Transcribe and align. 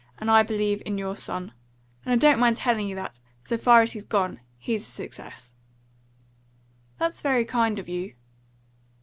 And 0.17 0.31
I 0.31 0.41
believe 0.41 0.81
in 0.83 0.97
your 0.97 1.15
son. 1.15 1.53
And 2.03 2.11
I 2.11 2.15
don't 2.15 2.39
mind 2.39 2.57
telling 2.57 2.87
you 2.87 2.95
that, 2.95 3.21
so 3.39 3.55
far 3.55 3.83
as 3.83 3.91
he's 3.91 4.03
gone, 4.03 4.39
he's 4.57 4.87
a 4.87 4.89
success." 4.89 5.53
"That's 6.97 7.21
very 7.21 7.45
kind 7.45 7.77
of 7.77 7.87
you." 7.87 8.15